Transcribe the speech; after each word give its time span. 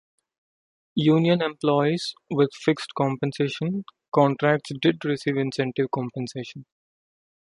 Union 0.95 1.43
employees 1.43 2.15
with 2.31 2.49
fixed 2.55 2.89
compensation 2.97 3.83
contracts 4.11 4.71
did 4.81 5.05
receive 5.05 5.37
incentive 5.37 5.89
compensation. 5.93 6.65